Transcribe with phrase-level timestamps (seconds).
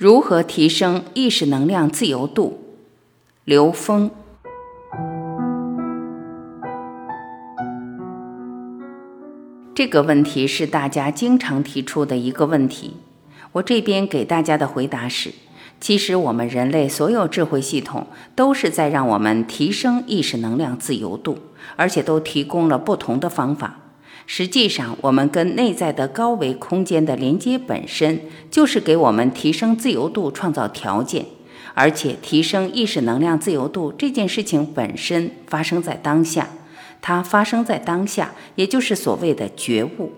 [0.00, 2.58] 如何提升意识能量自由度？
[3.44, 4.10] 刘峰。
[9.74, 12.96] 这个问题是大家经常提出的一个问题。
[13.52, 15.34] 我这边给大家的回答是：
[15.78, 21.36] 其实我们人类所有智慧系统都是在让我们提升意识能量自由度，
[21.76, 23.89] 而且都提供了不同的方法。
[24.26, 28.20] 实际上，我们跟内在的高维空间的连接本身
[28.50, 31.26] 就是给我们提升自由度创造条件，
[31.74, 36.48] 而且提升意识能量自由度这件事情本身发生在当下，
[37.02, 40.12] 它发生在当下，也就是所谓的觉悟。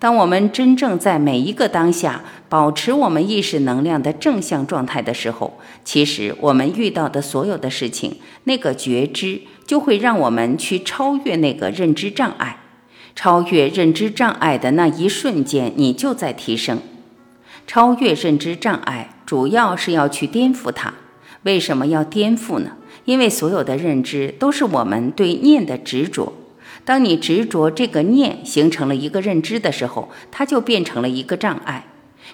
[0.00, 12.59] 当我们真正在每一个当下保持我们意识能量的正向状态的时候，其实我们遇到的所有的事情，那个觉知就会让我们去超越那个认知障碍。
[13.14, 16.78] 超越认知障碍的那一瞬间，你就在提升。
[17.66, 20.94] 超越认知障碍，主要是要去颠覆它。
[21.42, 22.72] 为什么要颠覆呢？
[23.04, 26.32] 因为所有的认知都是我们对念的执着。
[26.84, 31.86] 当你执着这个念形成了一个认知的时候，它就变成了一个障碍。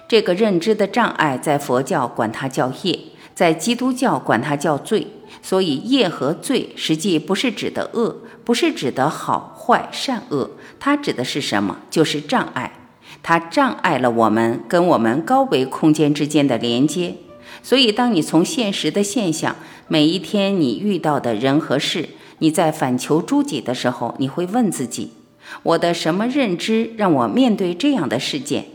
[0.07, 2.99] 这个认知的障碍，在佛教管它叫业，
[3.33, 5.07] 在基督教管它叫罪。
[5.47, 11.77] 所以，业和罪实际不是指的恶，不是指的好坏善恶，它指的是什么？
[11.89, 12.73] 就是障碍。
[13.23, 17.15] 它障碍了我们跟我们高维空间之间的连接。
[17.63, 19.55] 所以，当你从现实的现象，
[19.87, 25.13] 每一天你遇到的人和事，你在反求诸己的时候，你会问自己：
[25.63, 28.65] 我的什么认知让我面对这样的事件？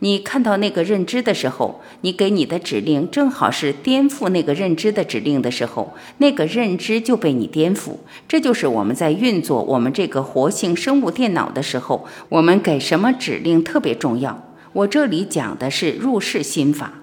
[0.00, 7.96] 你看到那个认知的时候，你给你的指令正好是颠覆那个认知的指令的时候，那个认知就被你颠覆。
[8.28, 14.54] 这就是我们在运作我们这个活性生物电脑的时候，我们给什么指令特别重要。
[14.72, 17.02] 我这里讲的是入世心法，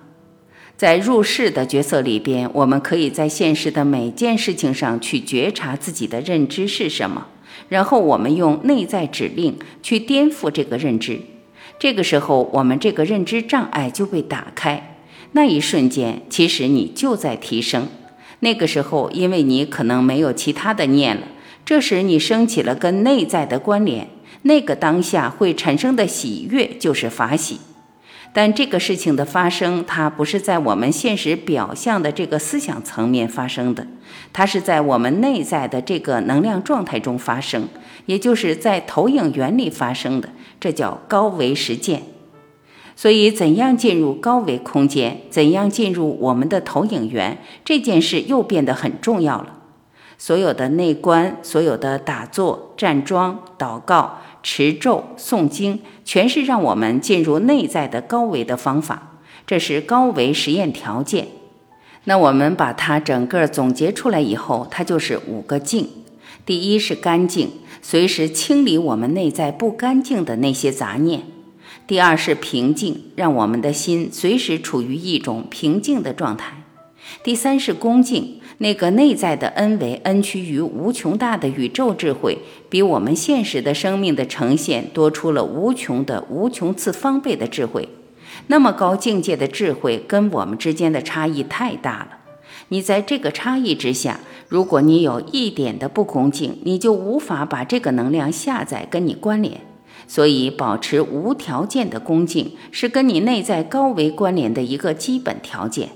[0.77, 7.27] 在入世的角色里边，我们可以在现实的每件事情上去觉察自己的认知是什么，
[7.67, 11.19] 然后我们用内在指令去颠覆这个认知。
[11.78, 14.97] 这个时候，我们这个认知障碍就被打开。
[15.34, 17.88] 那一瞬间，其实你就在提升。
[18.40, 21.24] 那个时候，因为你可能没有其他的念了，
[21.66, 24.08] 这时你升起了跟内在的关联，
[24.44, 27.59] 那个当下会产生的喜悦就是法喜。
[28.35, 33.88] 但这个事情的发生，它不是在我们现实表象的这个思想层面发生的，
[34.34, 37.69] 它是在我们内在的这个能量状态中发生，
[38.07, 40.28] 也就是在投影原理发生的。
[40.59, 42.03] 这叫高维实践。
[42.97, 49.54] 所以，怎样进入高维空间，怎样进入我们的投影源，这件事又变得很重要了。
[50.17, 54.19] 所有的内观，所有的打坐、站桩、祷告。
[54.47, 59.17] 持咒、诵经，全是让我们进入内在的高维的方法，
[59.47, 61.29] 这是高维实验条件。
[62.03, 65.89] 那我们把它整个总结出来以后，它就是五个净。
[66.45, 71.21] 第一是干净，随时清理我们内在不干净的那些杂念；
[71.87, 76.61] 第二是平静，让我们的心随时处于一种平静的状态；
[77.23, 78.39] 第三是恭敬。
[78.59, 82.38] 那个内在的 n 为 n 趋于无穷大的宇宙智慧，
[82.69, 87.89] 比我们现实的生命的呈现多出了无穷的无穷次方倍的智慧。
[88.47, 92.17] 那么高境界的智慧跟我们之间的差异太大了。
[92.69, 99.61] 你在这个差异之下，如果你有一点的不恭敬，你就无法把这个能量下载跟你关联。
[100.07, 105.89] 所以，保持无条件的恭敬是跟你内在高维关联的一个基本条件。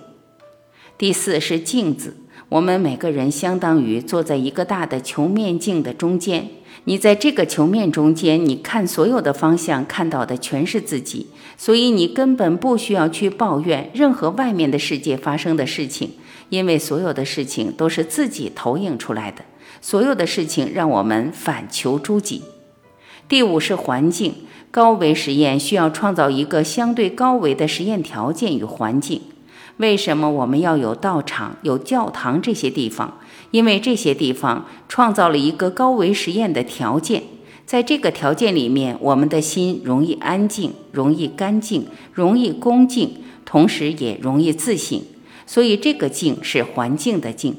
[0.98, 2.18] 第四是镜子。
[2.50, 6.50] 我们每个人相当于坐在一个大的球面镜的中间，
[6.86, 16.10] 你在这个球面中间，你看所有的方向看到的全是自己，所以你根本不需要去抱怨任何外面的世界发生的事情，
[16.50, 19.44] 因为所有的事情都是自己投影出来的，
[19.80, 22.42] 所有的事情让我们反求诸己。
[23.28, 24.34] 第五是环境，
[24.72, 29.22] 高维实验需要创造一个相对高维的实验条件与环境。
[29.80, 33.18] 为什么我们要有道场、有教堂这些地方？
[33.52, 37.24] 因为这些地方创造了一个高维实验的条件，
[37.66, 45.02] 在这个条件里面，我们的心容易安静、容易干净、容易恭敬，同时也容易自省。
[45.48, 47.56] 所以，这个静是环境的静。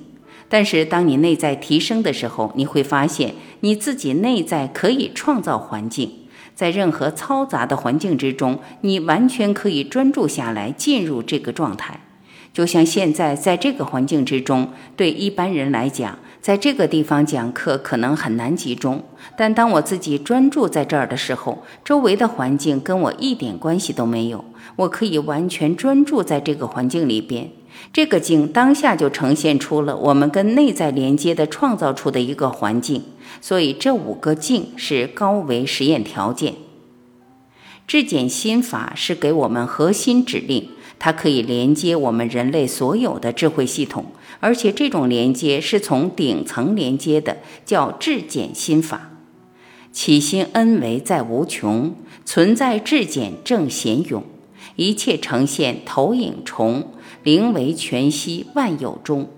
[0.50, 6.12] 但是，当你内在提升的时候，你会发现你自己内在可以创造环境，
[6.54, 12.00] 在任何嘈杂的环境之中，你完全可以专注下来，进入这个状态。
[12.52, 19.04] 就像现在在这个环境之中，对一般人来讲，在这个地方讲课可能很难集中。
[19.36, 24.44] 但当我自己专注在这儿的时候，周围的环境跟我一点关系都没有，
[24.76, 27.50] 我可以完全专注在这个环境里边。
[27.92, 33.04] 这个境当下就呈现出了我们跟内在连接的创造出的一个环境。
[33.40, 36.54] 所以这五个境是高维实验条件。
[37.86, 40.68] 质检心法是给我们核心指令。
[41.00, 44.04] 它可以连接我们人类所有的智慧系统，
[44.38, 49.10] 而且这种连接是从顶层连接的，叫质简心法。
[49.90, 54.22] 起心恩为在无穷，存在质简正显勇，
[54.76, 56.92] 一切呈现投影重，
[57.24, 59.28] 灵为全息万有中。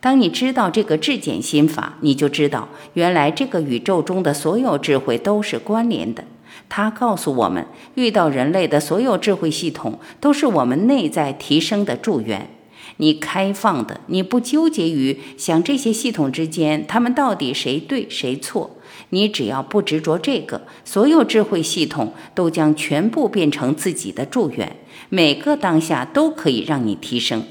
[0.00, 6.22] 当你知道这个质简心法，你就知道原来这个宇宙中的所有智慧都是关联的。
[6.68, 12.50] 他告诉我们，遇到人类的所有智慧系统，都是我们内在提升的助缘。
[12.98, 18.76] 你开放的，你不纠结于想这些系统之间，他们到底谁对谁错。
[19.10, 24.76] 你只要不执着这个，所有智慧系统都将全部变成自己的助缘，
[25.08, 27.44] 每个当下都可以让你提升。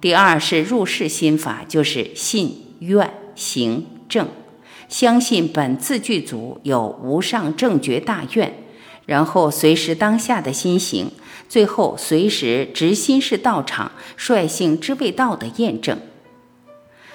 [0.00, 4.28] 第二是入世心法，就是信愿行正。
[4.88, 8.54] 相信本自具足有无上正觉大愿，
[9.04, 11.10] 然后随时当下的心行，
[11.48, 15.98] 最后随时执心是道场率性知味道的验证。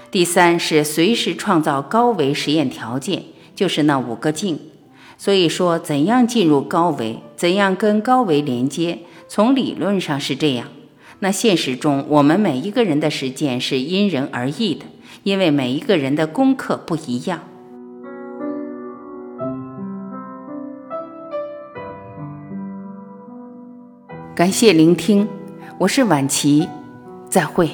[0.09, 3.23] 第三是随时创造高维实验条件，
[3.56, 4.59] 就是那五个境。
[5.18, 10.68] 所以说，怎样进入高维，怎样跟高维连接，从理论上是这样。
[11.19, 14.85] 那现实中，我们每一个人的实践是因人而异的，
[15.23, 17.44] 因为每一个人的功课不一样。
[24.33, 25.28] 感谢聆听，
[25.78, 26.66] 我是晚琪，
[27.30, 27.69] 再会。